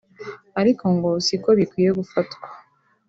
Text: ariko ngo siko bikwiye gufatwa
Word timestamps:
ariko 0.61 0.83
ngo 0.95 1.09
siko 1.25 1.49
bikwiye 1.59 1.89
gufatwa 1.99 2.45